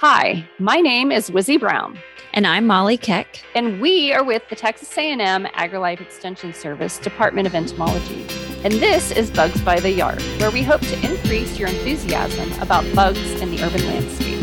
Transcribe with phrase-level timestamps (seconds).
[0.00, 1.98] Hi, my name is Wizzie Brown.
[2.34, 3.42] And I'm Molly Keck.
[3.54, 8.26] And we are with the Texas A&M AgriLife Extension Service Department of Entomology.
[8.62, 12.84] And this is Bugs by the Yard, where we hope to increase your enthusiasm about
[12.94, 14.36] bugs in the urban landscape.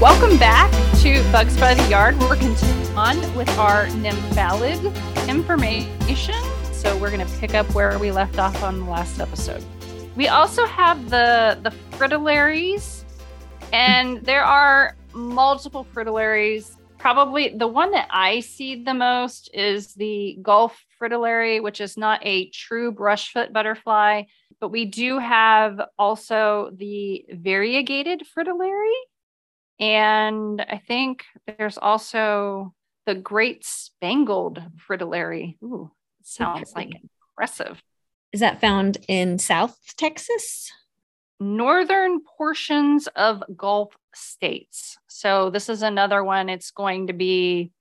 [0.00, 0.70] Welcome back
[1.00, 2.16] to Bugs by the Yard.
[2.20, 6.51] We're continuing on with our nymphalid information.
[6.82, 9.64] So we're going to pick up where we left off on the last episode.
[10.16, 13.04] We also have the the fritillaries,
[13.72, 14.24] and hmm.
[14.24, 16.76] there are multiple fritillaries.
[16.98, 22.18] Probably the one that I see the most is the Gulf fritillary, which is not
[22.24, 24.24] a true brushfoot butterfly,
[24.60, 28.98] but we do have also the variegated fritillary.
[29.78, 32.74] And I think there's also
[33.06, 35.58] the great spangled fritillary.
[35.62, 35.92] Ooh,
[36.26, 36.90] sounds like
[37.36, 37.82] impressive.
[38.32, 40.70] Is that found in South Texas?
[41.38, 44.96] Northern portions of Gulf states.
[45.08, 46.48] So this is another one.
[46.48, 47.72] It's going to be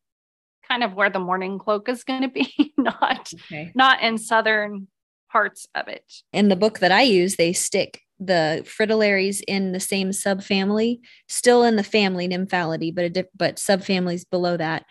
[0.68, 3.72] kind of where the mourning cloak is going to be, not okay.
[3.76, 4.88] not in southern
[5.32, 6.04] parts of it.
[6.34, 11.64] In the book that I use, they stick the fritillaries in the same subfamily, still
[11.64, 14.86] in the family Nymphalidae, but a, but subfamilies below that,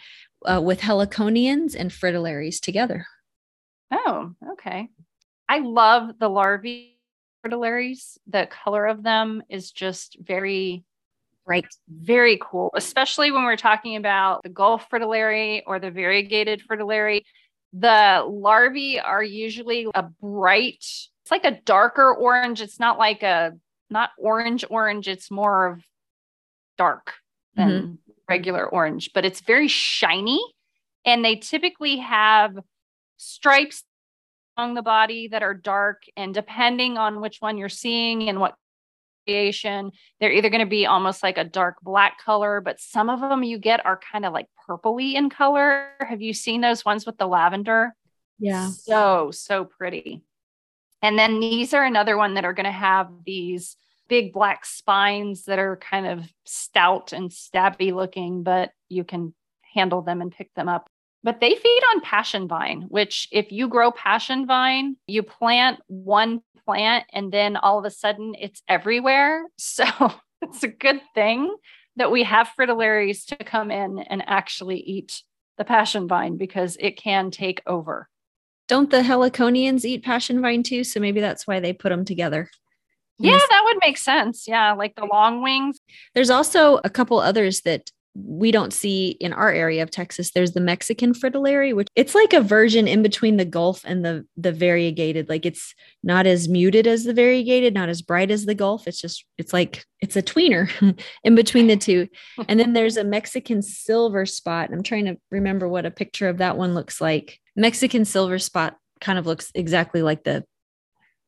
[0.45, 3.07] uh, with heliconians and fritillaries together.
[3.91, 4.89] Oh, okay.
[5.49, 6.99] I love the larvae
[7.45, 8.19] fritillaries.
[8.27, 10.85] The color of them is just very
[11.45, 17.25] bright, very cool, especially when we're talking about the Gulf fritillary or the variegated fritillary.
[17.73, 22.61] The larvae are usually a bright, it's like a darker orange.
[22.61, 23.53] It's not like a
[23.89, 25.83] not orange orange, it's more of
[26.79, 27.15] dark
[27.57, 27.95] than mm-hmm.
[28.29, 30.41] regular orange, but it's very shiny
[31.05, 32.59] and they typically have
[33.21, 33.85] stripes
[34.57, 38.55] along the body that are dark and depending on which one you're seeing and what
[39.27, 43.21] creation they're either going to be almost like a dark black color but some of
[43.21, 45.91] them you get are kind of like purpley in color.
[46.01, 47.95] Have you seen those ones with the lavender?
[48.39, 48.71] Yeah.
[48.71, 50.23] So so pretty.
[51.03, 53.77] And then these are another one that are going to have these
[54.09, 59.35] big black spines that are kind of stout and stabby looking but you can
[59.75, 60.89] handle them and pick them up
[61.23, 66.41] but they feed on passion vine, which if you grow passion vine, you plant one
[66.65, 69.45] plant and then all of a sudden it's everywhere.
[69.59, 69.85] So
[70.43, 71.55] it's a good thing
[71.97, 75.23] that we have fritillaries to come in and actually eat
[75.59, 78.09] the passion vine because it can take over.
[78.69, 80.85] Don't the heliconians eat passion vine too?
[80.85, 82.49] So maybe that's why they put them together.
[83.19, 84.49] Yeah, that would make sense.
[84.49, 85.79] Yeah, like the long wings.
[86.15, 90.33] There's also a couple others that we don't see in our area of Texas.
[90.33, 94.27] There's the Mexican fritillary, which it's like a version in between the Gulf and the
[94.37, 95.29] the variegated.
[95.29, 98.89] Like it's not as muted as the variegated, not as bright as the Gulf.
[98.89, 100.71] It's just it's like it's a tweener
[101.25, 102.09] in between the two.
[102.49, 104.71] And then there's a Mexican silver spot.
[104.73, 107.39] I'm trying to remember what a picture of that one looks like.
[107.55, 110.45] Mexican silver spot kind of looks exactly like the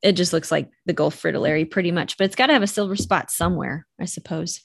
[0.03, 2.66] it just looks like the Gulf fritillary pretty much, but it's got to have a
[2.66, 4.60] silver spot somewhere, I suppose.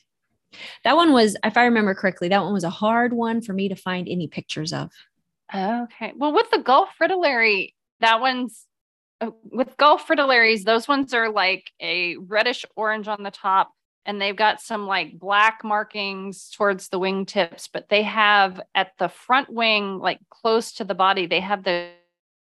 [0.83, 3.69] That one was, if I remember correctly, that one was a hard one for me
[3.69, 4.91] to find any pictures of.
[5.53, 6.13] Okay.
[6.15, 8.65] Well, with the Gulf fritillary, that one's
[9.21, 13.71] uh, with Gulf fritillaries, those ones are like a reddish orange on the top
[14.05, 19.09] and they've got some like black markings towards the wingtips, but they have at the
[19.09, 21.89] front wing, like close to the body, they have the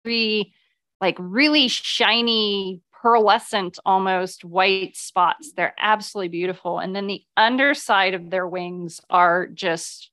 [0.02, 0.54] three
[1.00, 5.52] like really shiny pearlescent almost white spots.
[5.56, 6.78] They're absolutely beautiful.
[6.78, 10.10] And then the underside of their wings are just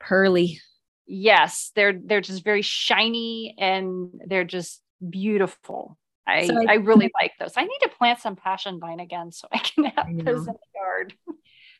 [0.00, 0.60] pearly.
[1.06, 5.98] Yes, they're they're just very shiny and they're just beautiful.
[6.26, 7.54] I, so I, I, really like those.
[7.56, 10.54] I need to plant some passion vine again so I can have I those in
[10.54, 11.14] the yard.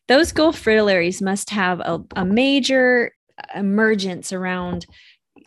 [0.08, 3.12] Those Gulf fritillaries must have a, a major
[3.54, 4.86] emergence around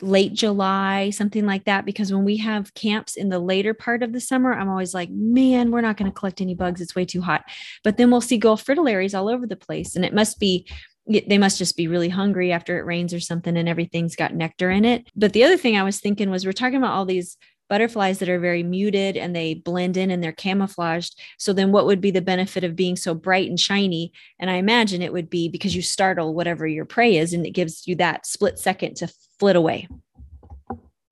[0.01, 1.85] late July, something like that.
[1.85, 5.09] Because when we have camps in the later part of the summer, I'm always like,
[5.09, 6.81] man, we're not going to collect any bugs.
[6.81, 7.43] It's way too hot.
[7.83, 9.95] But then we'll see Gulf fritillaries all over the place.
[9.95, 10.67] And it must be,
[11.07, 14.71] they must just be really hungry after it rains or something and everything's got nectar
[14.71, 15.07] in it.
[15.15, 17.37] But the other thing I was thinking was we're talking about all these
[17.69, 21.19] butterflies that are very muted and they blend in and they're camouflaged.
[21.37, 24.11] So then what would be the benefit of being so bright and shiny?
[24.39, 27.51] And I imagine it would be because you startle whatever your prey is and it
[27.51, 29.87] gives you that split second to flit away.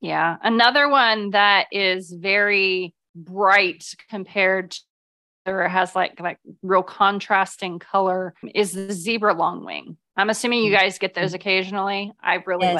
[0.01, 0.37] Yeah.
[0.41, 4.81] Another one that is very bright compared to
[5.45, 9.97] or has like like real contrasting color is the zebra longwing.
[10.15, 10.81] I'm assuming you mm-hmm.
[10.83, 12.13] guys get those occasionally.
[12.23, 12.75] I really yes.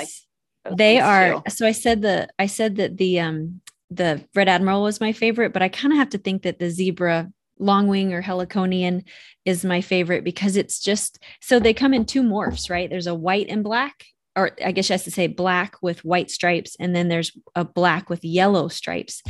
[0.65, 1.49] like they are too.
[1.49, 3.59] so i said the i said that the um
[3.95, 6.69] the red admiral was my favorite, but I kind of have to think that the
[6.69, 9.03] zebra longwing or heliconian
[9.45, 12.89] is my favorite because it's just so they come in two morphs, right?
[12.89, 14.05] There's a white and black,
[14.35, 17.63] or I guess you have to say black with white stripes, and then there's a
[17.63, 19.21] black with yellow stripes.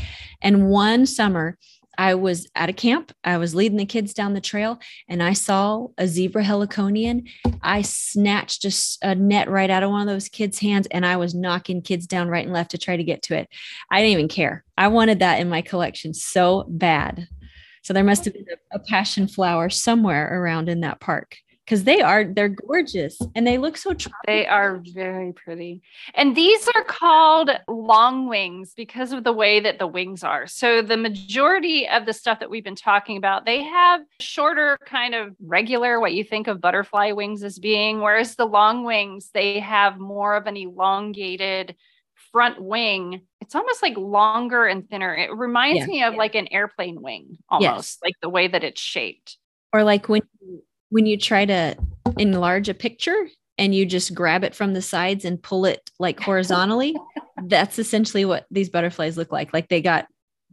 [0.41, 1.57] And one summer,
[1.97, 3.11] I was at a camp.
[3.23, 7.29] I was leading the kids down the trail and I saw a zebra heliconian.
[7.61, 11.17] I snatched just a net right out of one of those kids' hands and I
[11.17, 13.47] was knocking kids down right and left to try to get to it.
[13.91, 14.63] I didn't even care.
[14.77, 17.27] I wanted that in my collection so bad.
[17.83, 21.83] So there must have been a, a passion flower somewhere around in that park because
[21.83, 24.19] they are they're gorgeous and they look so tropical.
[24.25, 25.81] they are very pretty
[26.15, 30.81] and these are called long wings because of the way that the wings are so
[30.81, 35.35] the majority of the stuff that we've been talking about they have shorter kind of
[35.41, 39.97] regular what you think of butterfly wings as being whereas the long wings they have
[39.99, 41.75] more of an elongated
[42.31, 45.85] front wing it's almost like longer and thinner it reminds yeah.
[45.85, 46.19] me of yeah.
[46.19, 47.97] like an airplane wing almost yes.
[48.03, 49.37] like the way that it's shaped
[49.71, 50.63] or like when you
[50.93, 51.75] when you try to
[52.19, 56.19] enlarge a picture and you just grab it from the sides and pull it like
[56.21, 56.95] horizontally,
[57.45, 59.51] that's essentially what these butterflies look like.
[59.53, 60.05] Like they got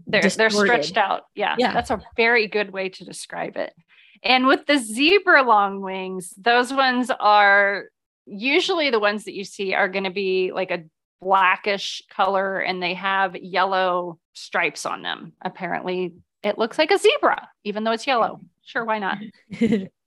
[0.06, 0.56] they're distorted.
[0.56, 1.24] they're stretched out.
[1.34, 1.74] Yeah, yeah.
[1.74, 3.74] That's a very good way to describe it.
[4.22, 7.84] And with the zebra long wings, those ones are
[8.24, 10.84] usually the ones that you see are going to be like a
[11.20, 15.34] blackish color and they have yellow stripes on them.
[15.42, 18.40] Apparently, it looks like a zebra, even though it's yellow.
[18.64, 19.18] Sure, why not?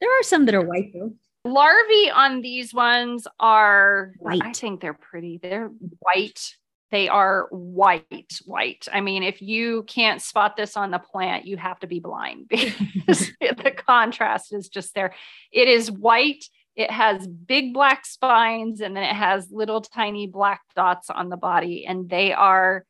[0.00, 1.12] There are some that are white though.
[1.44, 4.42] Larvae on these ones are white.
[4.42, 5.38] I think they're pretty.
[5.42, 5.70] They're
[6.00, 6.56] white.
[6.90, 8.88] They are white, white.
[8.92, 12.46] I mean, if you can't spot this on the plant, you have to be blind
[12.48, 15.14] because the contrast is just there.
[15.52, 16.44] It is white.
[16.74, 21.36] It has big black spines and then it has little tiny black dots on the
[21.36, 22.84] body, and they are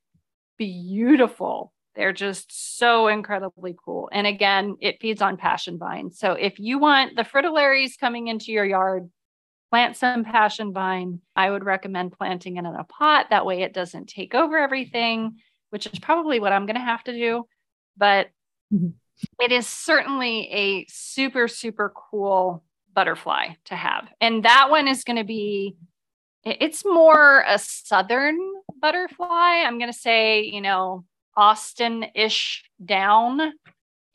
[0.57, 1.73] beautiful.
[2.01, 4.09] They're just so incredibly cool.
[4.11, 6.13] And again, it feeds on passion vine.
[6.13, 9.11] So if you want the fritillaries coming into your yard,
[9.71, 11.21] plant some passion vine.
[11.37, 13.27] I would recommend planting it in a pot.
[13.29, 17.05] That way it doesn't take over everything, which is probably what I'm going to have
[17.05, 17.45] to do.
[17.99, 18.29] But
[18.73, 18.93] mm-hmm.
[19.39, 22.65] it is certainly a super, super cool
[22.95, 24.09] butterfly to have.
[24.23, 25.77] And that one is going to be,
[26.47, 28.39] it's more a southern
[28.81, 29.65] butterfly.
[29.67, 31.05] I'm going to say, you know,
[31.41, 33.55] Austin ish down.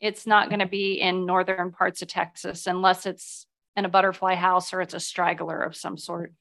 [0.00, 4.36] It's not going to be in northern parts of Texas unless it's in a butterfly
[4.36, 6.32] house or it's a straggler of some sort.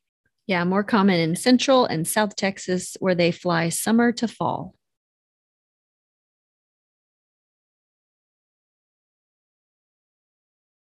[0.45, 4.75] Yeah, more common in central and south Texas where they fly summer to fall.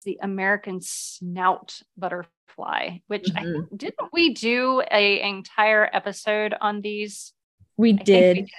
[0.05, 3.63] The American snout butterfly, which mm-hmm.
[3.63, 7.33] I, didn't we do a entire episode on these?
[7.79, 8.37] We did.
[8.37, 8.51] we did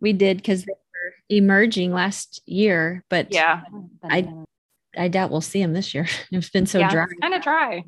[0.00, 3.62] we did because they were emerging last year, but yeah,
[4.02, 4.32] I
[4.96, 6.06] I doubt we'll see them this year.
[6.32, 7.06] It's been so yeah, dry.
[7.20, 7.84] Kind of dry.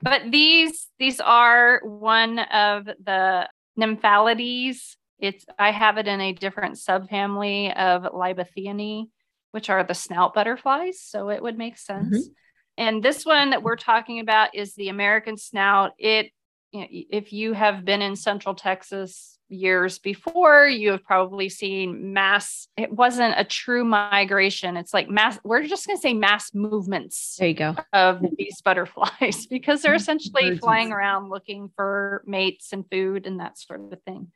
[0.00, 4.96] But these these are one of the nymphalides.
[5.18, 9.06] It's I have it in a different subfamily of Libytheinae,
[9.50, 11.00] which are the snout butterflies.
[11.00, 12.16] So it would make sense.
[12.16, 12.32] Mm-hmm.
[12.78, 15.92] And this one that we're talking about is the American snout.
[15.98, 16.30] It
[16.72, 22.92] if you have been in Central Texas years before you have probably seen mass it
[22.92, 24.76] wasn't a true migration.
[24.76, 27.76] It's like mass we're just going to say mass movements there you go.
[27.92, 29.96] of these butterflies because they're mm-hmm.
[29.96, 34.30] essentially flying around looking for mates and food and that sort of thing.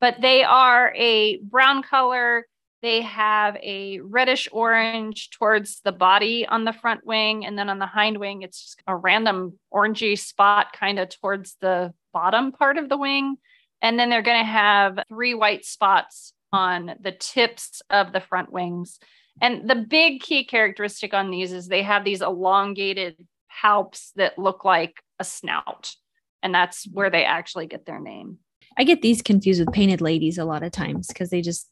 [0.00, 2.46] But they are a brown color.
[2.82, 7.78] They have a reddish orange towards the body on the front wing and then on
[7.78, 12.78] the hind wing it's just a random orangey spot kind of towards the bottom part
[12.78, 13.36] of the wing
[13.82, 18.52] and then they're going to have three white spots on the tips of the front
[18.52, 18.98] wings.
[19.40, 23.16] And the big key characteristic on these is they have these elongated
[23.62, 25.94] palps that look like a snout.
[26.42, 28.38] And that's where they actually get their name.
[28.78, 31.68] I get these confused with painted ladies a lot of times because they just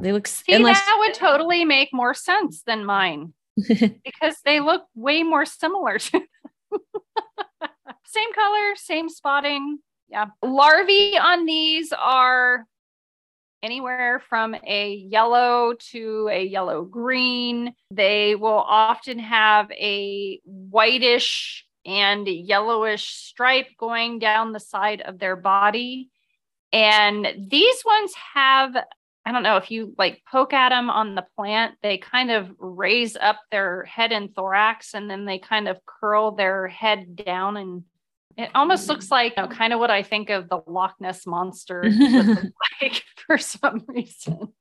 [0.00, 4.82] they look See, unless- that would totally make more sense than mine because they look
[4.94, 6.20] way more similar to
[8.06, 9.78] same color, same spotting,
[10.08, 10.26] yeah.
[10.42, 12.66] Larvae on these are
[13.62, 17.74] anywhere from a yellow to a yellow green.
[17.90, 25.36] They will often have a whitish and yellowish stripe going down the side of their
[25.36, 26.10] body.
[26.72, 28.76] And these ones have,
[29.24, 32.50] I don't know if you like poke at them on the plant, they kind of
[32.58, 37.56] raise up their head and thorax and then they kind of curl their head down
[37.56, 37.84] and
[38.38, 39.10] It almost looks mm.
[39.10, 41.84] like you know, kind of what I think of the Loch Ness monster
[42.80, 44.54] like for some reason.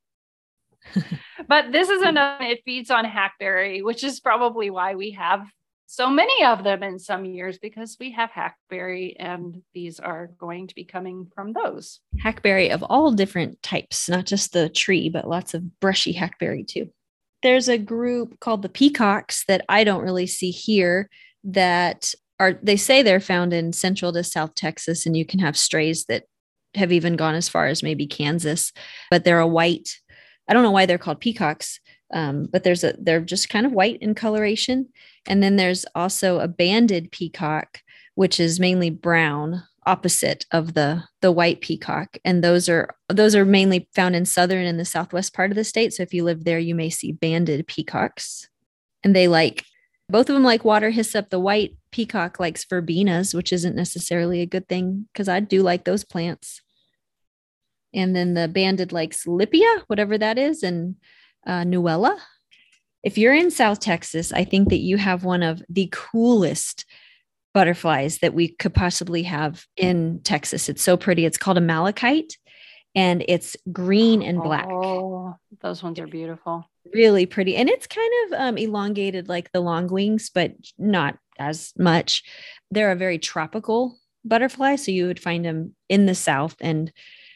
[1.48, 5.46] but this is another, it feeds on hackberry, which is probably why we have
[5.86, 10.67] so many of them in some years because we have hackberry and these are going
[10.67, 12.01] to be coming from those.
[12.19, 16.89] Hackberry of all different types, not just the tree, but lots of brushy hackberry too.
[17.43, 21.10] There's a group called the peacocks that I don't really see here
[21.46, 25.58] that are they say they're found in central to south Texas and you can have
[25.58, 26.24] strays that
[26.75, 28.72] have even gone as far as maybe Kansas,
[29.10, 29.98] but they're a white
[30.48, 31.79] I don't know why they're called peacocks,
[32.13, 34.88] um, but there's a they're just kind of white in coloration.
[35.27, 37.82] And then there's also a banded peacock,
[38.15, 42.17] which is mainly brown, opposite of the the white peacock.
[42.24, 45.63] And those are those are mainly found in southern and the southwest part of the
[45.63, 45.94] state.
[45.94, 48.48] So if you live there, you may see banded peacocks.
[49.03, 49.63] And they like
[50.10, 51.30] both of them like water hyssop.
[51.30, 55.84] The white peacock likes verbenas, which isn't necessarily a good thing because I do like
[55.84, 56.62] those plants
[57.94, 60.96] and then the banded likes Lippia, whatever that is, and
[61.46, 62.18] uh, Ruellia.
[63.04, 66.86] If you're in South Texas, I think that you have one of the coolest
[67.54, 70.70] butterflies that we could possibly have in Texas.
[70.70, 71.26] It's so pretty.
[71.26, 72.38] It's called a malachite
[72.94, 74.68] and it's green and black.
[74.70, 76.70] Oh, those ones are beautiful.
[76.94, 77.56] Really pretty.
[77.56, 82.24] And it's kind of um, elongated like the long wings, but not as much.
[82.72, 84.75] They're a very tropical butterfly.
[84.75, 86.91] So you would find them in the South and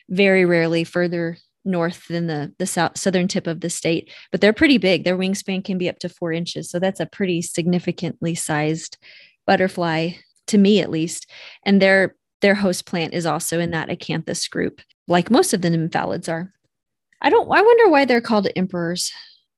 [0.09, 4.53] very rarely further north than the the south, southern tip of the state but they're
[4.53, 8.33] pretty big their wingspan can be up to four inches so that's a pretty significantly
[8.33, 8.97] sized
[9.45, 10.09] butterfly
[10.47, 11.29] to me at least
[11.63, 15.69] and their their host plant is also in that acanthus group like most of the
[15.69, 16.51] nymphalids are
[17.21, 19.11] i don't i wonder why they're called emperors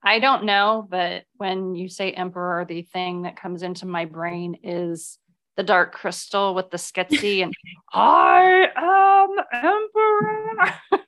[0.03, 4.57] i don't know but when you say emperor the thing that comes into my brain
[4.63, 5.17] is
[5.55, 7.53] the dark crystal with the skitsy and
[7.93, 11.03] I am emperor.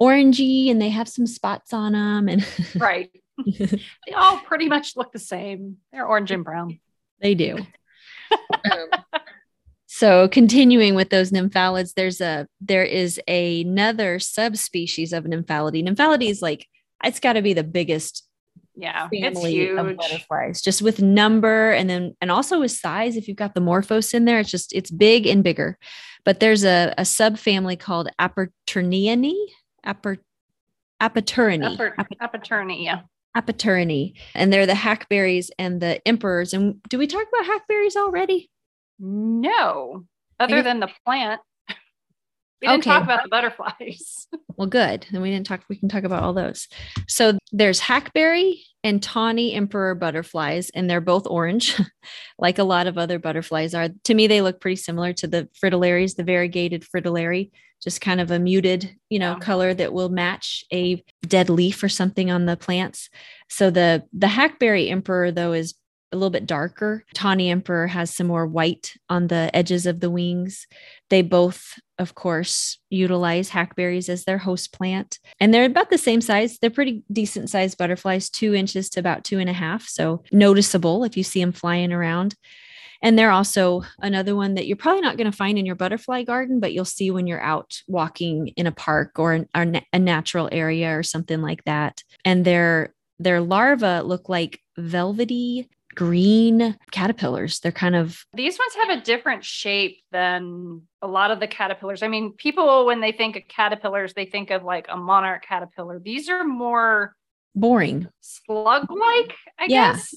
[0.00, 3.10] orangey and they have some spots on them and right.
[3.46, 5.76] They all pretty much look the same.
[5.92, 6.80] They're orange and brown.
[7.20, 7.58] They do.
[8.30, 8.88] Um,
[9.86, 15.86] so continuing with those nymphalids there's a there is another subspecies of nymphalidae.
[15.86, 16.66] Nymphalidae is like
[17.04, 18.27] it's got to be the biggest
[18.78, 19.78] yeah it's huge.
[19.78, 23.60] of butterflies just with number and then and also with size if you've got the
[23.60, 25.76] morphos in there it's just it's big and bigger
[26.24, 29.34] but there's a, a subfamily called aperturnianae
[29.88, 30.18] Aper,
[31.00, 31.74] Apaturinae.
[31.74, 31.94] Aper,
[32.76, 33.00] yeah.
[33.36, 34.14] Apaturinae.
[34.34, 36.52] And they're the hackberries and the emperors.
[36.52, 38.50] And do we talk about hackberries already?
[38.98, 40.04] No,
[40.40, 41.40] other than the plant.
[42.60, 42.90] We didn't okay.
[42.90, 44.26] talk about the butterflies.
[44.56, 45.06] well, good.
[45.12, 46.66] Then we didn't talk, we can talk about all those.
[47.06, 51.80] So there's hackberry and tawny emperor butterflies, and they're both orange,
[52.38, 53.88] like a lot of other butterflies are.
[54.04, 57.50] To me, they look pretty similar to the fritillaries, the variegated fritillary
[57.82, 59.38] just kind of a muted, you know, yeah.
[59.38, 63.08] color that will match a dead leaf or something on the plants.
[63.48, 65.74] So the the hackberry emperor though is
[66.12, 67.04] a little bit darker.
[67.14, 70.66] Tawny Emperor has some more white on the edges of the wings.
[71.10, 75.18] They both, of course, utilize hackberries as their host plant.
[75.40, 76.58] And they're about the same size.
[76.58, 79.86] They're pretty decent sized butterflies, two inches to about two and a half.
[79.86, 82.34] So noticeable if you see them flying around.
[83.00, 86.24] And they're also another one that you're probably not going to find in your butterfly
[86.24, 90.48] garden, but you'll see when you're out walking in a park or, an, a natural
[90.50, 92.02] area or something like that.
[92.24, 97.58] And their their larvae look like velvety green caterpillars.
[97.58, 102.04] They're kind of these ones have a different shape than a lot of the caterpillars.
[102.04, 105.98] I mean, people when they think of caterpillars, they think of like a monarch caterpillar.
[105.98, 107.16] These are more
[107.56, 109.94] boring, slug like, I yeah.
[109.94, 110.14] guess.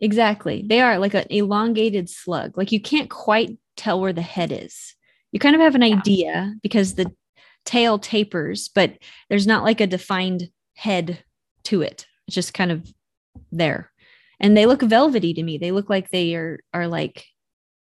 [0.00, 0.64] Exactly.
[0.64, 2.56] They are like an elongated slug.
[2.56, 4.94] Like you can't quite tell where the head is.
[5.32, 5.96] You kind of have an yeah.
[5.96, 7.10] idea because the
[7.64, 8.92] tail tapers, but
[9.28, 11.24] there's not like a defined head
[11.64, 12.06] to it.
[12.28, 12.88] It's just kind of
[13.50, 13.90] there.
[14.40, 15.58] And they look velvety to me.
[15.58, 17.24] They look like they are are like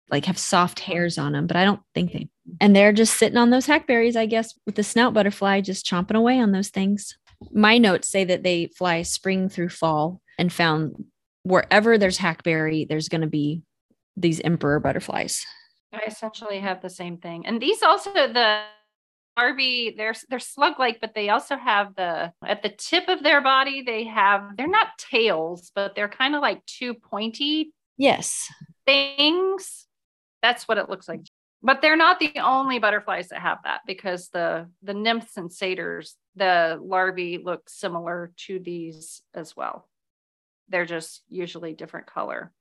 [0.09, 2.29] like have soft hairs on them, but I don't think they.
[2.59, 6.15] And they're just sitting on those hackberries, I guess, with the snout butterfly just chomping
[6.15, 7.17] away on those things.
[7.51, 11.05] My notes say that they fly spring through fall and found
[11.43, 13.61] wherever there's hackberry, there's going to be
[14.17, 15.45] these emperor butterflies.
[15.93, 17.45] I essentially have the same thing.
[17.45, 18.63] And these also the
[19.39, 23.81] larvae, they're they're slug-like, but they also have the at the tip of their body,
[23.81, 28.49] they have they're not tails, but they're kind of like two pointy yes
[28.85, 29.85] things.
[30.41, 31.21] That's what it looks like.
[31.61, 36.15] But they're not the only butterflies that have that because the the nymphs and satyrs,
[36.35, 39.87] the larvae look similar to these as well.
[40.69, 42.51] They're just usually different color.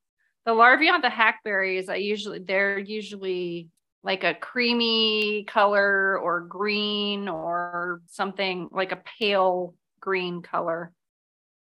[0.47, 3.68] The larvae on the hackberries, I usually they're usually
[4.02, 10.92] like a creamy color or green or something like a pale green color.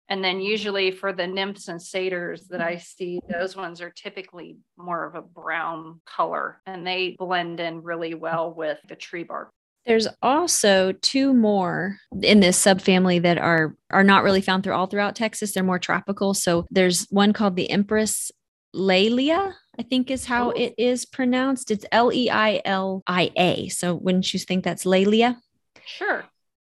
[0.08, 0.46] And then mm-hmm.
[0.46, 2.80] usually for the nymphs and satyrs that I mm-hmm.
[2.80, 8.14] see, those ones are typically more of a brown color and they blend in really
[8.14, 9.50] well with the tree bark.
[9.86, 14.86] There's also two more in this subfamily that are are not really found through all
[14.86, 15.52] throughout Texas.
[15.52, 16.32] They're more tropical.
[16.32, 18.32] So there's one called the Empress
[18.74, 20.50] Leilia, I think is how oh.
[20.50, 21.70] it is pronounced.
[21.70, 23.68] It's L E I L I A.
[23.68, 25.36] So wouldn't you think that's Leilia?
[25.84, 26.24] Sure.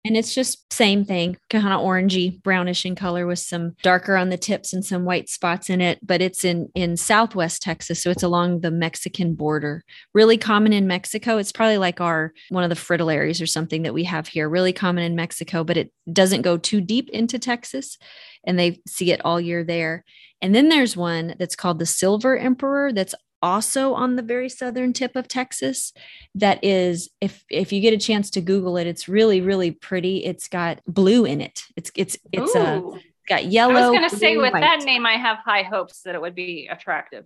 [0.03, 4.29] And it's just same thing, kind of orangey, brownish in color with some darker on
[4.29, 5.99] the tips and some white spots in it.
[6.01, 9.83] But it's in in Southwest Texas, so it's along the Mexican border.
[10.13, 11.37] Really common in Mexico.
[11.37, 14.49] It's probably like our one of the fritillaries or something that we have here.
[14.49, 17.99] Really common in Mexico, but it doesn't go too deep into Texas,
[18.43, 20.03] and they see it all year there.
[20.41, 24.93] And then there's one that's called the Silver Emperor that's also on the very southern
[24.93, 25.93] tip of Texas
[26.35, 30.23] that is if if you get a chance to google it it's really really pretty
[30.23, 32.59] it's got blue in it it's it's it's Ooh.
[32.59, 32.81] uh
[33.27, 34.61] got yellow I was going to say with white.
[34.61, 37.25] that name I have high hopes that it would be attractive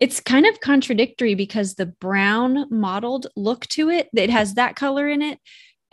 [0.00, 5.08] it's kind of contradictory because the brown mottled look to it it has that color
[5.08, 5.38] in it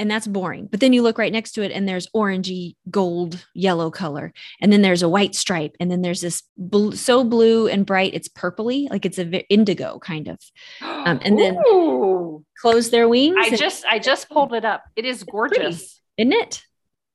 [0.01, 0.65] and that's boring.
[0.65, 4.33] But then you look right next to it and there's orangey gold yellow color.
[4.59, 5.75] And then there's a white stripe.
[5.79, 9.99] And then there's this blue, so blue and bright, it's purpley, like it's a indigo
[9.99, 10.39] kind of.
[11.01, 12.45] Um, and then Ooh.
[12.59, 13.35] close their wings.
[13.39, 14.83] I just, I just pulled it up.
[14.95, 15.99] It is gorgeous.
[16.15, 16.63] Pretty, isn't it?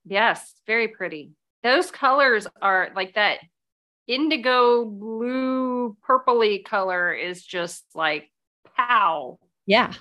[0.05, 1.31] Yes, very pretty.
[1.63, 3.39] Those colors are like that
[4.09, 8.29] indigo blue purpley color is just like
[8.77, 9.39] pow.
[9.67, 9.93] Yeah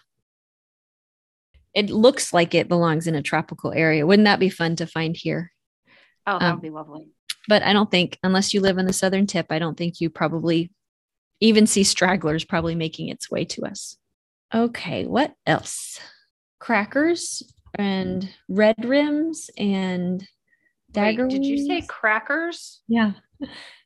[1.75, 4.07] it looks like it belongs in a tropical area.
[4.07, 5.51] Wouldn't that be fun to find here?
[6.25, 7.09] Oh, that would um, be lovely.
[7.47, 10.09] But I don't think, unless you live in the southern tip, I don't think you
[10.09, 10.71] probably
[11.41, 13.97] even see stragglers probably making its way to us.
[14.53, 15.99] Okay, what else?
[16.59, 17.43] Crackers
[17.77, 20.25] and red rims and
[20.91, 21.27] dagger.
[21.27, 22.81] Wait, did you say crackers?
[22.87, 23.11] Yeah,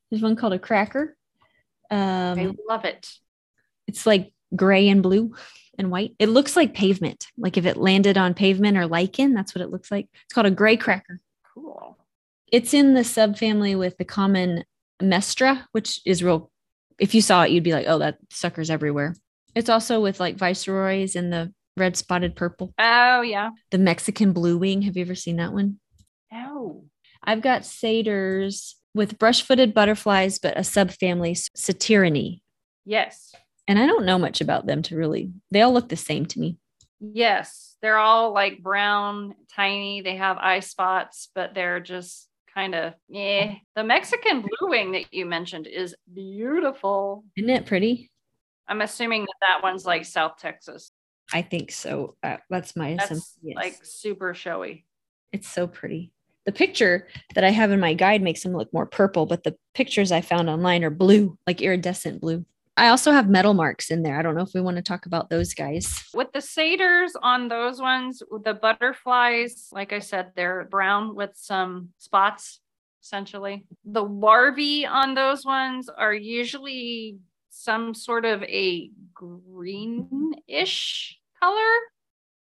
[0.10, 1.18] there's one called a cracker.
[1.90, 3.10] Um, I love it.
[3.88, 5.34] It's like gray and blue
[5.80, 6.14] and white.
[6.20, 9.72] It looks like pavement, like if it landed on pavement or lichen, that's what it
[9.72, 10.08] looks like.
[10.26, 11.20] It's called a gray cracker.
[11.56, 11.98] Cool.
[12.52, 14.66] It's in the subfamily with the common
[15.02, 16.52] mestra, which is real.
[17.00, 19.16] If you saw it, you'd be like, oh, that sucker's everywhere.
[19.56, 22.74] It's also with like viceroys and the red spotted purple.
[22.78, 23.52] Oh, yeah.
[23.72, 24.82] The Mexican blue wing.
[24.84, 25.80] Have you ever seen that one?
[26.32, 26.84] No.
[27.24, 32.42] I've got satyrs with brush footed butterflies, but a subfamily, Satyrinae.
[32.86, 33.34] Yes.
[33.70, 36.40] And I don't know much about them to really, they all look the same to
[36.40, 36.58] me.
[37.00, 37.78] Yes.
[37.84, 40.02] They're all like brown, tiny.
[40.02, 43.54] They have eye spots, but they're just kind of, yeah.
[43.76, 47.24] The Mexican blue wing that you mentioned is beautiful.
[47.38, 48.12] Isn't it pretty?
[48.68, 50.92] I'm assuming that that one's like South Texas.
[51.32, 52.16] I think so.
[52.24, 53.40] Uh, that's my that's assumption.
[53.44, 53.56] Yes.
[53.56, 54.86] Like super showy.
[55.32, 56.12] It's so pretty.
[56.48, 59.56] The picture that I have in my guide makes them look more purple, but the
[59.76, 62.46] pictures I found online are blue, like iridescent blue.
[62.80, 64.18] I also have metal marks in there.
[64.18, 66.02] I don't know if we want to talk about those guys.
[66.14, 71.90] With the satyrs on those ones, the butterflies, like I said, they're brown with some
[71.98, 72.62] spots
[73.02, 73.66] essentially.
[73.86, 77.18] The larvae on those ones are usually
[77.50, 80.40] some sort of a greenish
[81.42, 81.76] color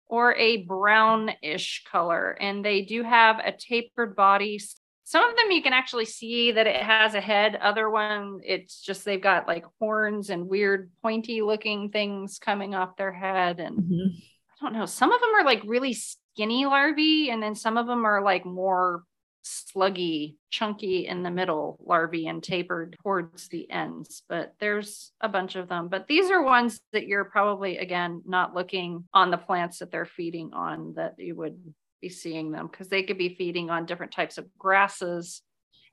[0.07, 2.37] or a brownish color.
[2.39, 4.59] And they do have a tapered body
[5.07, 7.55] some of them you can actually see that it has a head.
[7.55, 12.97] Other one it's just they've got like horns and weird pointy looking things coming off
[12.97, 14.09] their head and mm-hmm.
[14.17, 14.85] i don't know.
[14.85, 18.45] Some of them are like really skinny larvae and then some of them are like
[18.45, 19.03] more
[19.45, 25.55] sluggy chunky in the middle larvae and tapered towards the ends but there's a bunch
[25.55, 25.87] of them.
[25.87, 30.05] But these are ones that you're probably again not looking on the plants that they're
[30.05, 31.57] feeding on that you would
[32.01, 35.41] be seeing them because they could be feeding on different types of grasses.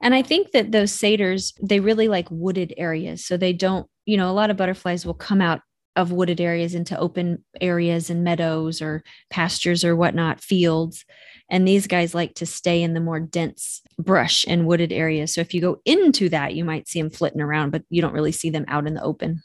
[0.00, 3.24] And I think that those satyrs, they really like wooded areas.
[3.24, 5.60] So they don't, you know, a lot of butterflies will come out
[5.96, 11.04] of wooded areas into open areas and meadows or pastures or whatnot, fields.
[11.48, 15.32] And these guys like to stay in the more dense brush and wooded areas.
[15.32, 18.14] So if you go into that, you might see them flitting around, but you don't
[18.14, 19.42] really see them out in the open.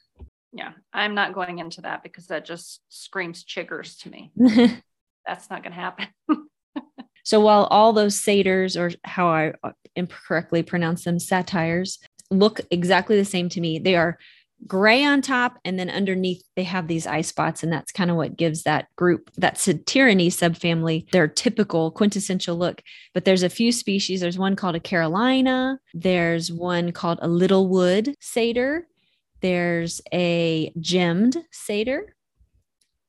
[0.51, 4.31] Yeah, I'm not going into that because that just screams chiggers to me.
[5.29, 6.07] That's not going to happen.
[7.23, 11.99] so while all those satyrs, or how I uh, incorrectly pronounce them, satires,
[12.31, 14.17] look exactly the same to me, they are
[14.65, 18.17] gray on top and then underneath they have these eye spots and that's kind of
[18.17, 22.81] what gives that group that Satyrinae subfamily their typical quintessential look.
[23.13, 24.21] But there's a few species.
[24.21, 25.79] There's one called a carolina.
[25.93, 28.87] There's one called a littlewood satyr.
[29.41, 32.15] There's a gemmed satyr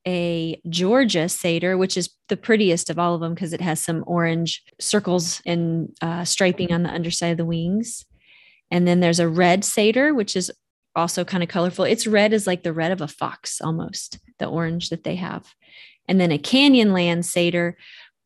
[0.07, 4.05] a Georgia satyr, which is the prettiest of all of them because it has some
[4.07, 8.05] orange circles and uh, striping on the underside of the wings.
[8.71, 10.51] And then there's a red satyr, which is
[10.97, 11.85] also kind of colorful.
[11.85, 15.55] It's red is like the red of a fox almost, the orange that they have.
[16.09, 17.77] And then a canyonland satyr.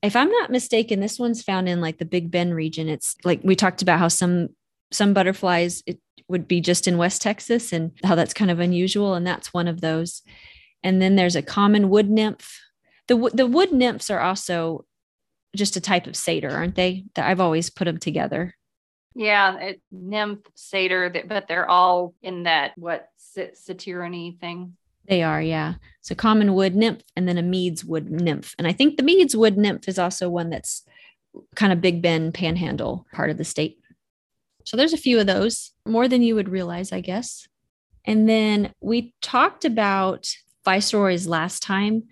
[0.03, 2.89] If I'm not mistaken, this one's found in like the Big Bend region.
[2.89, 4.49] It's like we talked about how some
[4.91, 9.15] some butterflies it would be just in West Texas and how that's kind of unusual
[9.15, 10.23] and that's one of those.
[10.85, 12.61] And then there's a common wood nymph.
[13.09, 14.85] The the wood nymphs are also
[15.57, 17.05] just a type of satyr, aren't they?
[17.17, 18.55] I've always put them together.
[19.15, 24.77] Yeah, it, nymph, satyr, but they're all in that what Satyrinae thing.
[25.09, 25.75] They are, yeah.
[26.01, 28.55] So common wood nymph and then a Mead's wood nymph.
[28.59, 30.85] And I think the Mead's wood nymph is also one that's
[31.55, 33.79] kind of Big Bend panhandle part of the state.
[34.65, 37.47] So there's a few of those, more than you would realize, I guess.
[38.07, 40.35] And then we talked about
[40.65, 42.05] viceroys last time.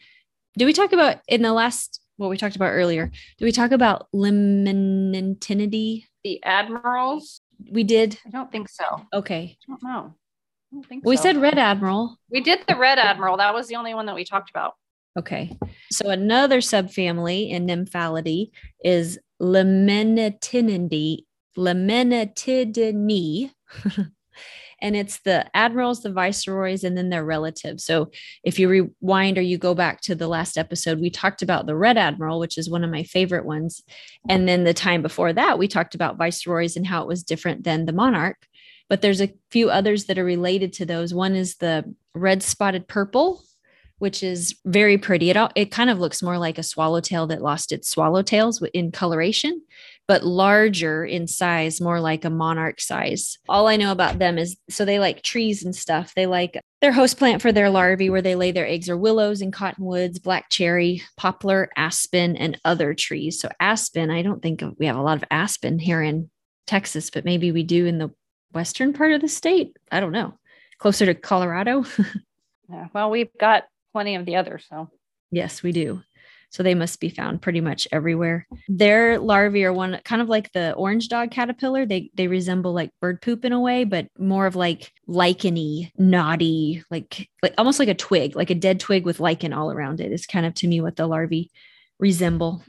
[0.56, 3.10] Did we talk about in the last what we talked about earlier?
[3.38, 6.04] Did we talk about liminentinity?
[6.24, 7.40] The admirals?
[7.70, 8.18] We did.
[8.26, 9.06] I don't think so.
[9.12, 9.56] Okay.
[9.56, 10.14] I don't know.
[10.14, 11.22] I don't think we so.
[11.22, 12.18] said red admiral.
[12.30, 13.36] We did the red admiral.
[13.38, 14.74] That was the only one that we talked about.
[15.18, 15.56] Okay.
[15.90, 18.50] So another subfamily in nymphalidae
[18.82, 21.24] is Limenitinidae,
[21.56, 23.50] Limenitidae.
[24.82, 27.84] and it's the admirals, the viceroys, and then their relatives.
[27.84, 28.10] So
[28.42, 31.76] if you rewind or you go back to the last episode, we talked about the
[31.76, 33.82] Red Admiral, which is one of my favorite ones.
[34.28, 37.62] And then the time before that, we talked about viceroys and how it was different
[37.62, 38.36] than the monarch.
[38.88, 41.14] But there's a few others that are related to those.
[41.14, 43.44] One is the red spotted purple,
[43.98, 45.30] which is very pretty.
[45.30, 48.90] It, all, it kind of looks more like a swallowtail that lost its swallowtails in
[48.90, 49.62] coloration
[50.08, 53.38] but larger in size, more like a monarch size.
[53.48, 56.12] All I know about them is so they like trees and stuff.
[56.14, 59.40] They like their host plant for their larvae where they lay their eggs are willows
[59.40, 63.40] and cottonwoods, black cherry, poplar, aspen, and other trees.
[63.40, 66.30] So aspen, I don't think we have a lot of aspen here in
[66.66, 68.10] Texas, but maybe we do in the
[68.52, 69.76] western part of the state.
[69.90, 70.34] I don't know.
[70.78, 71.84] Closer to Colorado.
[72.68, 74.90] yeah, well, we've got plenty of the others, so
[75.30, 76.02] yes, we do.
[76.52, 78.46] So they must be found pretty much everywhere.
[78.68, 81.86] Their larvae are one kind of like the orange dog caterpillar.
[81.86, 86.84] They they resemble like bird poop in a way, but more of like licheny, knotty,
[86.90, 90.12] like like almost like a twig, like a dead twig with lichen all around it
[90.12, 91.50] is kind of to me what the larvae
[91.98, 92.62] resemble.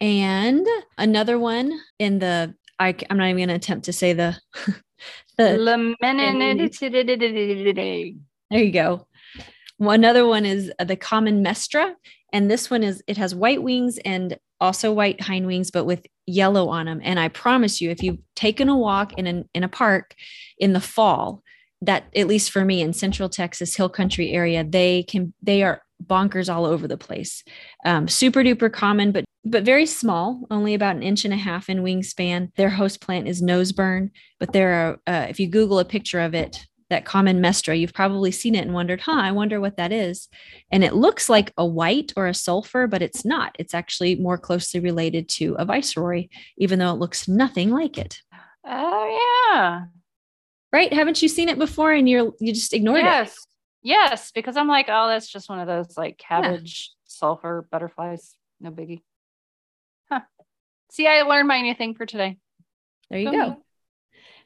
[0.00, 0.66] And
[0.98, 4.36] another one in the I, I'm not even going to attempt to say the
[5.38, 5.56] the
[8.50, 9.06] there you go.
[9.78, 11.94] Another one is the common mestra,
[12.32, 16.06] and this one is, it has white wings and also white hind wings, but with
[16.26, 17.00] yellow on them.
[17.02, 20.14] And I promise you, if you've taken a walk in, an, in a park
[20.58, 21.42] in the fall,
[21.80, 25.82] that at least for me in central Texas, hill country area, they can, they are
[26.04, 27.42] bonkers all over the place.
[27.84, 31.68] Um, super duper common, but but very small, only about an inch and a half
[31.68, 32.54] in wingspan.
[32.56, 36.32] Their host plant is noseburn, but there are, uh, if you Google a picture of
[36.32, 39.92] it, that common mestra, you've probably seen it and wondered, huh, I wonder what that
[39.92, 40.28] is.
[40.70, 43.56] And it looks like a white or a sulfur, but it's not.
[43.58, 48.20] It's actually more closely related to a viceroy, even though it looks nothing like it.
[48.64, 49.84] Oh yeah.
[50.72, 50.92] Right?
[50.92, 53.28] Haven't you seen it before and you're you just ignored yes.
[53.28, 53.32] it?
[53.32, 53.46] Yes,
[53.82, 56.98] Yes, because I'm like, oh, that's just one of those like cabbage yeah.
[57.08, 58.34] sulfur butterflies.
[58.60, 59.02] No biggie.
[60.08, 60.20] Huh.
[60.92, 62.38] See, I learned my new thing for today.
[63.10, 63.36] There you go.
[63.36, 63.62] go.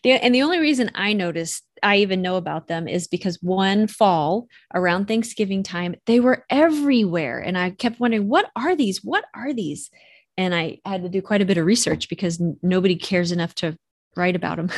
[0.02, 3.86] The, and the only reason I noticed I even know about them is because one
[3.86, 7.38] fall around Thanksgiving time, they were everywhere.
[7.38, 9.04] And I kept wondering, what are these?
[9.04, 9.90] What are these?
[10.36, 13.54] And I had to do quite a bit of research because n- nobody cares enough
[13.56, 13.76] to
[14.16, 14.70] write about them.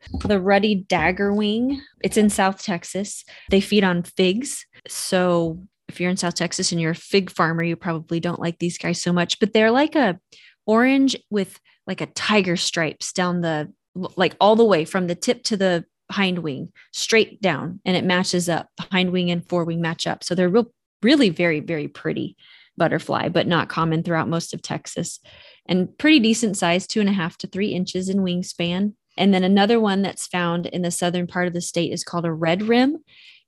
[0.24, 3.24] the ruddy dagger wing, it's in South Texas.
[3.50, 4.64] They feed on figs.
[4.86, 8.58] So if you're in South Texas and you're a fig farmer, you probably don't like
[8.58, 10.18] these guys so much, but they're like a
[10.66, 13.72] orange with like a tiger stripes down the
[14.16, 18.04] like all the way from the tip to the hind wing straight down and it
[18.04, 18.68] matches up.
[18.92, 20.22] Hind wing and forewing match up.
[20.22, 20.70] So they're real
[21.02, 22.36] really very very pretty
[22.78, 25.20] butterfly but not common throughout most of texas.
[25.66, 28.94] And pretty decent size two and a half to three inches in wingspan.
[29.18, 32.24] And then another one that's found in the southern part of the state is called
[32.24, 32.98] a red rim.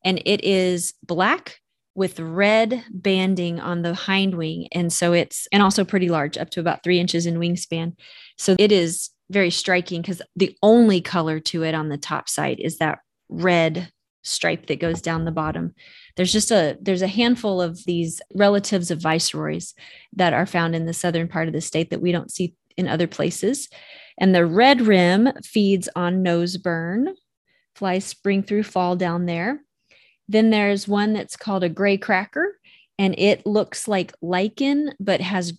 [0.04, 1.60] And it is black
[1.94, 4.68] with red banding on the hind wing.
[4.72, 7.94] And so it's, and also pretty large, up to about three inches in wingspan.
[8.36, 12.58] So it is very striking because the only color to it on the top side
[12.60, 13.90] is that red
[14.22, 15.74] stripe that goes down the bottom.
[16.16, 19.74] There's just a there's a handful of these relatives of viceroys
[20.14, 22.88] that are found in the southern part of the state that we don't see in
[22.88, 23.68] other places.
[24.18, 27.14] And the red rim feeds on nose burn.
[27.74, 29.60] Flies spring through fall down there.
[30.28, 32.58] Then there's one that's called a gray cracker,
[32.98, 35.58] and it looks like lichen, but has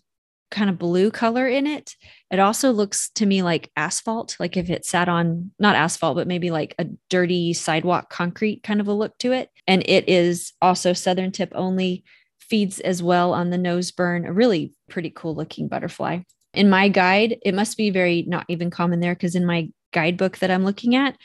[0.52, 1.96] kind of blue color in it.
[2.32, 6.28] It also looks to me like asphalt, like if it sat on not asphalt, but
[6.28, 9.50] maybe like a dirty sidewalk concrete kind of a look to it.
[9.68, 12.04] And it is also southern tip only,
[12.40, 16.20] feeds as well on the nose burn, a really pretty cool looking butterfly.
[16.56, 20.40] In my guide, it must be very not even common there because in my guidebook
[20.40, 21.16] that I'm looking at,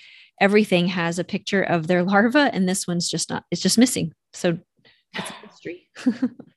[0.40, 4.12] everything has a picture of their larva and this one's just not it's just missing
[4.32, 4.58] so
[5.14, 5.88] it's a mystery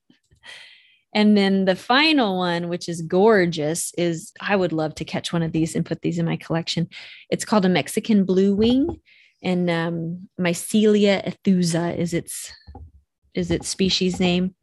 [1.18, 5.44] and then the final one which is gorgeous is i would love to catch one
[5.44, 6.88] of these and put these in my collection
[7.30, 9.00] it's called a mexican blue wing
[9.44, 12.52] and um, Myscelia ethusa is its
[13.34, 14.56] is its species name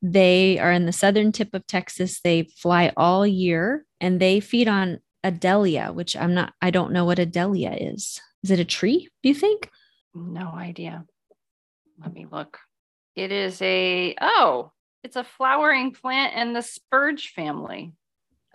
[0.00, 4.68] they are in the southern tip of texas they fly all year and they feed
[4.68, 9.08] on adelia which i'm not i don't know what adelia is is it a tree,
[9.22, 9.70] do you think?
[10.14, 11.04] No idea.
[11.98, 12.58] Let me look.
[13.14, 14.72] It is a, oh,
[15.02, 17.92] it's a flowering plant in the spurge family.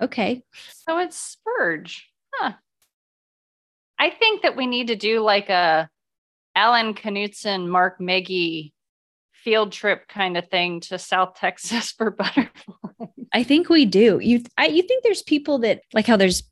[0.02, 0.44] Okay.
[0.88, 2.10] So it's spurge.
[2.34, 2.54] Huh.
[4.00, 5.90] I think that we need to do like a
[6.56, 8.74] Allen Knutson, Mark Meggie
[9.34, 13.10] field trip kind of thing to South Texas for butterflies.
[13.34, 14.20] I think we do.
[14.22, 16.44] You I, you think there's people that like how there's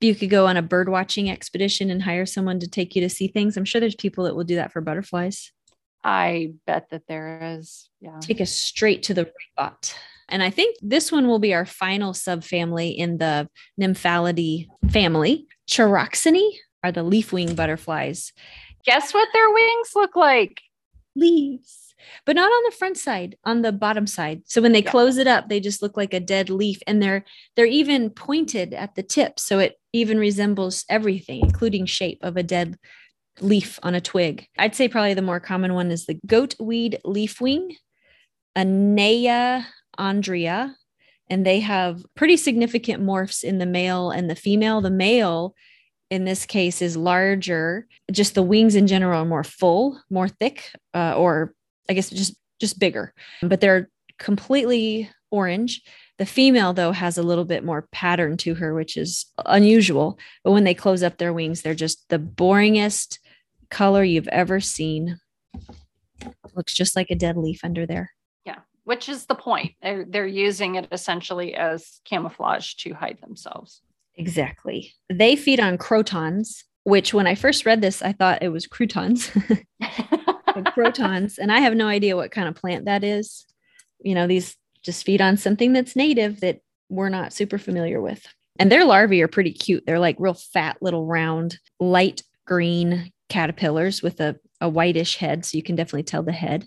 [0.00, 3.10] you could go on a bird watching expedition and hire someone to take you to
[3.10, 3.56] see things.
[3.56, 5.52] I'm sure there's people that will do that for butterflies.
[6.02, 7.88] I bet that there is.
[8.00, 8.18] Yeah.
[8.20, 9.94] Take us straight to the robot.
[10.28, 13.48] And I think this one will be our final subfamily in the
[13.80, 15.46] Nymphalidae family.
[15.68, 16.50] Charaxinae
[16.84, 18.32] are the leaf wing butterflies.
[18.84, 20.62] Guess what their wings look like?
[21.16, 21.80] Leaves
[22.24, 24.42] but not on the front side, on the bottom side.
[24.46, 24.90] So when they yeah.
[24.90, 27.24] close it up, they just look like a dead leaf and they're
[27.56, 29.38] they're even pointed at the tip.
[29.38, 32.78] So it even resembles everything, including shape of a dead
[33.40, 34.46] leaf on a twig.
[34.58, 37.74] I'd say probably the more common one is the goatweed leafwing,
[38.56, 39.64] Anaea
[39.98, 40.74] andria,
[41.28, 44.80] and they have pretty significant morphs in the male and the female.
[44.80, 45.54] The male
[46.10, 50.72] in this case is larger just the wings in general are more full more thick
[50.92, 51.54] uh, or
[51.88, 53.88] I guess just just bigger, but they're
[54.18, 55.82] completely orange.
[56.20, 60.18] The female, though, has a little bit more pattern to her, which is unusual.
[60.44, 63.18] But when they close up their wings, they're just the boringest
[63.70, 65.18] color you've ever seen.
[66.54, 68.12] Looks just like a dead leaf under there.
[68.44, 69.72] Yeah, which is the point.
[69.80, 73.80] They're, they're using it essentially as camouflage to hide themselves.
[74.14, 74.92] Exactly.
[75.08, 79.30] They feed on crotons, which when I first read this, I thought it was croutons.
[80.74, 83.46] crotons, and I have no idea what kind of plant that is.
[84.02, 84.54] You know, these
[84.84, 88.26] just feed on something that's native that we're not super familiar with.
[88.58, 89.84] And their larvae are pretty cute.
[89.86, 95.46] They're like real fat, little round, light green caterpillars with a, a whitish head.
[95.46, 96.66] So you can definitely tell the head.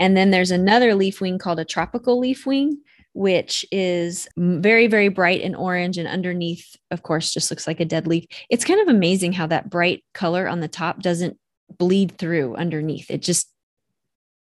[0.00, 2.80] And then there's another leaf wing called a tropical leaf wing,
[3.12, 5.98] which is very, very bright and orange.
[5.98, 8.24] And underneath, of course, just looks like a dead leaf.
[8.48, 11.36] It's kind of amazing how that bright color on the top doesn't
[11.78, 13.10] bleed through underneath.
[13.10, 13.52] It just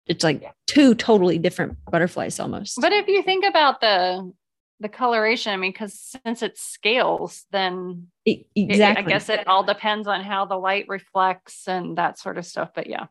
[0.07, 2.79] it's like two totally different butterflies almost.
[2.81, 4.33] But if you think about the
[4.79, 9.05] the coloration, I mean, because since it scales, then it, exactly.
[9.05, 12.45] It, I guess it all depends on how the light reflects and that sort of
[12.45, 12.71] stuff.
[12.75, 13.07] But yeah.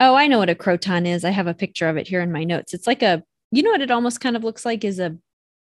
[0.00, 1.24] Oh, I know what a croton is.
[1.24, 2.74] I have a picture of it here in my notes.
[2.74, 5.16] It's like a, you know what it almost kind of looks like is a,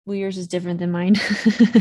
[0.06, 1.15] well, yours is different than mine.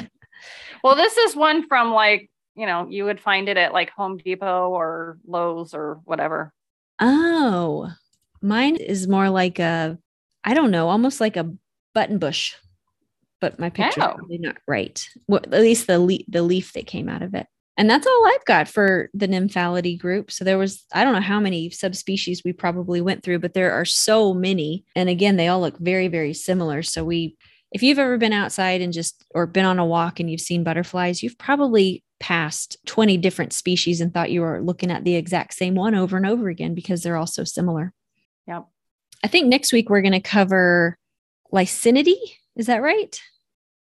[0.85, 4.17] well, this is one from like you know, you would find it at like Home
[4.17, 6.53] Depot or Lowe's or whatever.
[7.01, 7.91] Oh,
[8.45, 9.99] mine is more like a,
[10.45, 11.51] I don't know, almost like a
[11.95, 12.55] button bush,
[13.41, 14.15] but my picture oh.
[14.15, 15.05] probably not right.
[15.27, 17.47] Well, at least the le- the leaf that came out of it.
[17.77, 20.31] And that's all I've got for the Nymphalidae group.
[20.31, 23.73] So there was, I don't know how many subspecies we probably went through, but there
[23.73, 24.85] are so many.
[24.95, 26.83] And again, they all look very, very similar.
[26.83, 27.37] So we,
[27.73, 30.63] if you've ever been outside and just, or been on a walk and you've seen
[30.63, 35.55] butterflies, you've probably past 20 different species and thought you were looking at the exact
[35.55, 37.93] same one over and over again because they're all so similar.
[38.47, 38.67] Yep.
[39.23, 40.99] I think next week we're going to cover
[41.53, 42.15] Lycaenidae.
[42.57, 43.21] Is that right?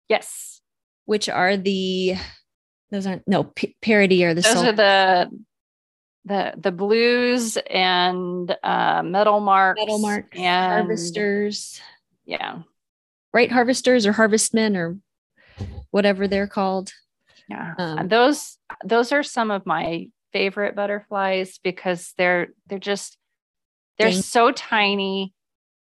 [0.08, 0.62] Yes.
[1.06, 2.16] Which are the
[2.92, 5.30] those aren't no p- parody or the those sul- are the
[6.26, 11.80] the the blues and uh, metal marks, metal marks, and harvesters.
[12.26, 12.60] Yeah,
[13.34, 13.52] right.
[13.52, 14.98] Harvesters or harvestmen or
[15.92, 16.92] whatever they're called.
[17.48, 23.18] Yeah, um, those those are some of my favorite butterflies because they're they're just
[23.98, 24.22] they're dang.
[24.22, 25.34] so tiny.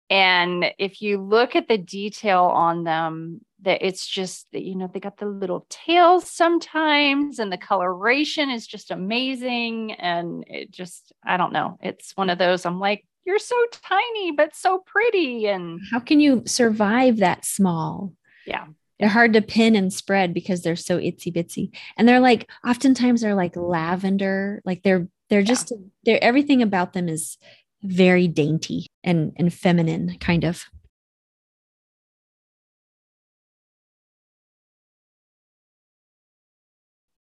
[0.09, 4.87] And if you look at the detail on them that it's just that you know
[4.93, 9.93] they got the little tails sometimes and the coloration is just amazing.
[9.93, 11.77] And it just i don't know.
[11.81, 15.47] It's one of those i'm like you're so tiny but so pretty.
[15.47, 18.13] And how can you survive that small?
[18.45, 18.67] Yeah.
[18.99, 21.75] They're hard to pin and spread because they're so itsy bitsy.
[21.97, 25.77] And they're like oftentimes they're like lavender like they're they're just yeah.
[26.03, 27.37] they're everything about them is
[27.85, 30.65] very dainty and and feminine kind of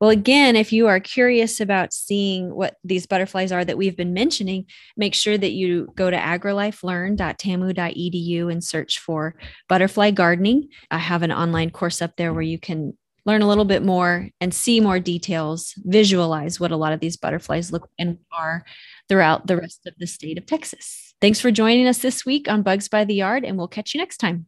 [0.00, 4.12] Well, again, if you are curious about seeing what these butterflies are that we've been
[4.12, 4.66] mentioning,
[4.98, 9.34] make sure that you go to agrilifelearn.tamu.edu and search for
[9.66, 10.68] butterfly gardening.
[10.90, 14.28] I have an online course up there where you can learn a little bit more
[14.40, 18.64] and see more details, visualize what a lot of these butterflies look and are
[19.08, 21.14] throughout the rest of the state of Texas.
[21.20, 23.98] Thanks for joining us this week on Bugs by the Yard, and we'll catch you
[23.98, 24.46] next time.